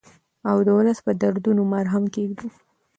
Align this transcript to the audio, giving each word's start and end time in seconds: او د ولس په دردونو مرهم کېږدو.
او 0.49 0.57
د 0.67 0.69
ولس 0.77 0.99
په 1.05 1.11
دردونو 1.21 1.61
مرهم 1.73 2.03
کېږدو. 2.15 2.47